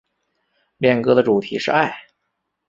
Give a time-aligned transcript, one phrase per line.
[0.79, 1.95] 恋歌的主题是爱。